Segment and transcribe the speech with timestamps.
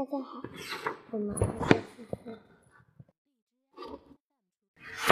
[0.00, 0.40] 大家好，
[1.10, 2.32] 我们是四四。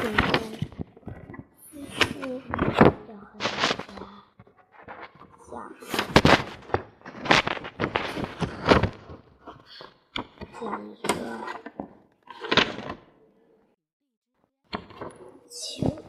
[0.00, 0.24] 今天
[1.60, 2.48] 思思要和
[3.06, 3.36] 大家
[5.44, 5.52] 讲
[10.58, 11.04] 讲一个
[15.50, 15.60] 秋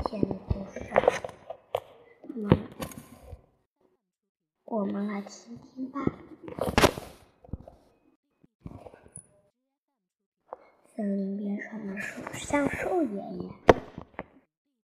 [0.05, 0.79] 天的故事。
[2.33, 2.55] 那么，
[4.63, 5.99] 我们来听听吧。
[10.99, 13.49] 森林边上的树橡树爷爷，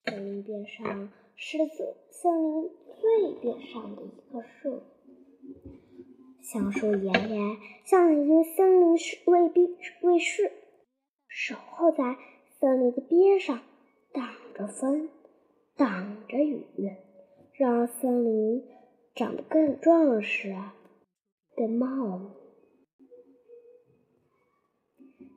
[0.06, 1.68] 森林边上是森
[2.12, 2.70] 森林
[3.02, 4.84] 最边上的一棵树。
[6.44, 8.96] 橡树爷爷像一个森林
[9.26, 10.52] 卫兵卫士，
[11.28, 12.16] 守候在
[12.60, 13.62] 森林的边上，
[14.14, 15.10] 挡着风，
[15.76, 16.92] 挡着雨，
[17.54, 18.64] 让森林
[19.16, 20.56] 长得更壮实、
[21.56, 22.43] 更茂密。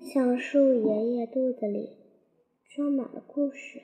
[0.01, 1.97] 橡树爷爷肚子里
[2.69, 3.83] 装满了故事，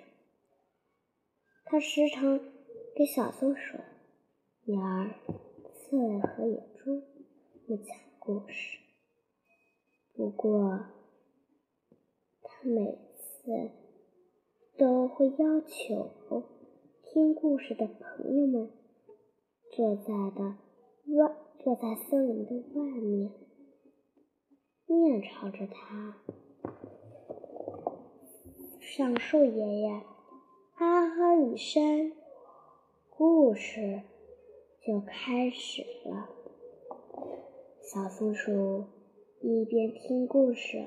[1.65, 2.39] 他时常
[2.95, 3.79] 给小松鼠、
[4.65, 5.15] 鸟儿、
[5.75, 7.03] 刺猬和野猪
[7.67, 8.79] 们讲故事。
[10.15, 10.87] 不过，
[12.43, 13.71] 他每次
[14.77, 16.45] 都会要求
[17.03, 18.71] 听故事的朋友们
[19.73, 20.57] 坐在的
[21.17, 23.33] 外，坐在森林的外面。
[24.93, 26.17] 面朝着他，
[28.81, 30.03] 橡树爷爷
[30.75, 32.13] 啊哼一声，
[33.11, 34.03] 故事
[34.87, 36.29] 就开始了。
[37.81, 38.85] 小松鼠
[39.41, 40.85] 一边听故事，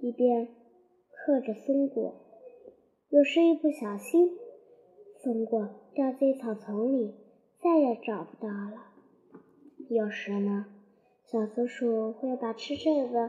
[0.00, 0.48] 一边
[1.10, 2.14] 嗑着松果。
[3.10, 4.36] 有时一不小心，
[5.22, 7.14] 松果掉进草丛里，
[7.62, 8.92] 再也找不到了。
[9.88, 10.73] 有时呢。
[11.34, 13.28] 小松鼠会把吃剩的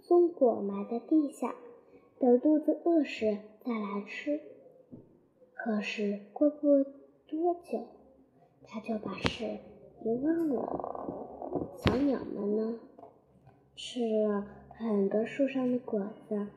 [0.00, 1.54] 松果埋在地下，
[2.18, 4.40] 等肚子饿时再来吃。
[5.52, 6.82] 可是过不
[7.28, 7.78] 多久，
[8.64, 9.44] 它就把事
[10.02, 11.68] 遗忘了。
[11.76, 12.80] 小鸟们呢，
[13.76, 16.48] 吃了很多树上的果子，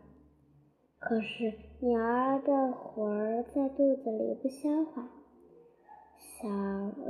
[0.98, 5.08] 可是鸟儿的魂儿在肚子里不消化。
[6.18, 6.48] 小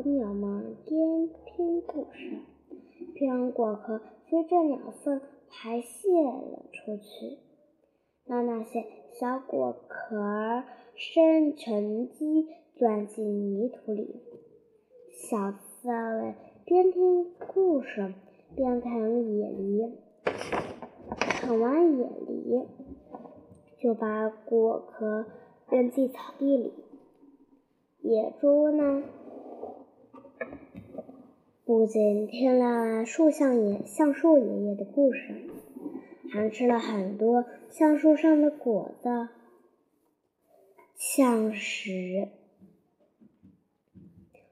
[0.03, 2.39] 鸟们边听故事。
[3.25, 7.37] 让果壳随着鸟粪排泄了出去，
[8.25, 8.85] 让那些
[9.19, 14.21] 小果壳儿生沉积，钻进泥土里。
[15.09, 16.35] 小刺猬
[16.65, 18.13] 边听故事
[18.55, 19.93] 边啃野梨，
[21.19, 22.67] 啃完野梨
[23.79, 25.25] 就把果壳
[25.69, 26.73] 扔进草地里。
[28.01, 29.03] 野猪呢？
[31.67, 35.49] 不仅听了树橡爷橡树爷爷的故事，
[36.31, 39.27] 还吃了很多橡树上的果子、
[40.95, 42.29] 橡实。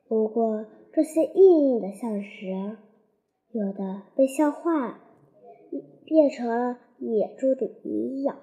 [0.10, 2.78] 不过这些硬硬的橡实，
[3.50, 5.00] 有的被消化，
[6.04, 8.36] 变成了野猪的营养；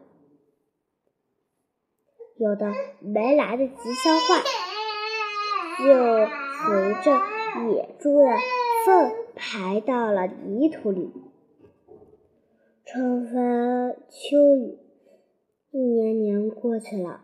[2.39, 4.43] 有的没来得及消化，
[5.85, 5.85] 就
[6.65, 7.13] 随着
[7.71, 8.62] 野猪的。
[8.85, 11.13] 粪排到了泥土里。
[12.85, 14.79] 春风秋雨，
[15.71, 17.21] 一年年过去了。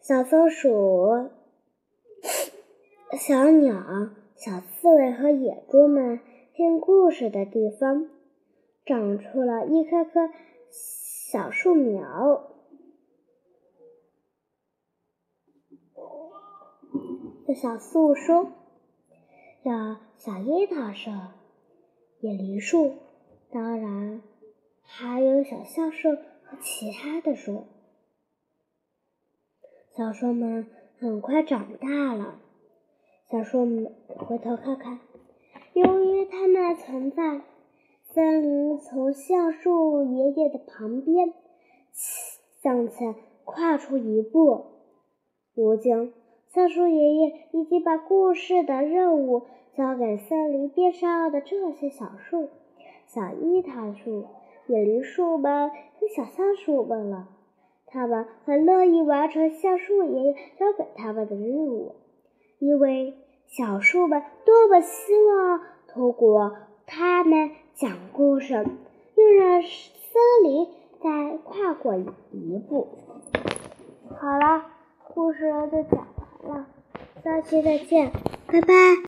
[0.00, 1.30] 小松鼠、
[3.18, 6.20] 小鸟、小刺猬和野猪们
[6.54, 8.08] 听故事的地方，
[8.84, 10.30] 长出了一棵棵
[10.70, 12.50] 小树苗。
[17.54, 18.52] 小树说。
[19.66, 21.10] 的小樱桃树、
[22.20, 22.92] 野梨树，
[23.50, 24.22] 当然
[24.84, 27.64] 还有小橡树和其他的树。
[29.96, 30.68] 小树们
[31.00, 32.38] 很快长大了。
[33.28, 35.00] 小树们回头看看，
[35.72, 37.42] 由于它们存在，
[38.14, 41.34] 森林从橡树爷爷的旁边
[42.62, 44.64] 向前跨出一步。
[45.54, 46.12] 如今，
[46.56, 49.42] 橡树爷爷已经把故事的任务
[49.76, 52.48] 交给森林边上的这些小树、
[53.04, 54.24] 小樱桃树、
[54.66, 57.28] 野梨树们和小橡树们了。
[57.84, 61.96] 他们很乐意完成橡树爷爷交给他们的任务，
[62.58, 63.12] 因为
[63.46, 66.56] 小树们多么希望通过
[66.86, 70.68] 他们讲故事，又让森林
[71.02, 72.88] 再跨过一步。
[74.18, 74.64] 好了，
[75.12, 76.15] 故事就讲。
[77.24, 78.10] 下期再见，
[78.46, 78.96] 拜拜。